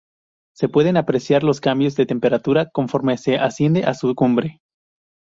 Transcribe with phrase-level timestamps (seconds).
[0.55, 4.59] Se pueden apreciar los cambios de temperatura conforme se asciende a su cumbre.